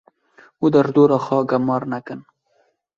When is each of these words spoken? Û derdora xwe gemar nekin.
Û 0.63 0.65
derdora 0.73 1.19
xwe 1.25 1.39
gemar 1.49 1.83
nekin. 1.91 2.19